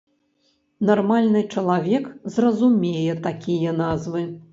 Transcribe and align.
Нармальны 0.89 1.43
чалавек 1.55 2.07
зразумее 2.37 3.13
такія 3.27 3.75
назвы. 3.83 4.25